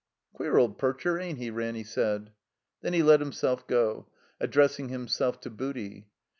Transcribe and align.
"Queer 0.33 0.57
old 0.57 0.79
percher, 0.79 1.19
ain't 1.21 1.37
he?" 1.37 1.51
Ranny 1.51 1.83
said. 1.83 2.31
Then 2.81 2.93
he 2.93 3.03
let 3.03 3.19
himself 3.19 3.67
go, 3.67 4.07
addressing 4.39 4.89
himself 4.89 5.39
to 5.41 5.51
Booty. 5.51 6.07